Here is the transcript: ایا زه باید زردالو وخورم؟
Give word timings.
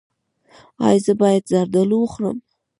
ایا 0.85 0.99
زه 1.05 1.13
باید 1.21 1.43
زردالو 1.51 1.97
وخورم؟ 1.99 2.37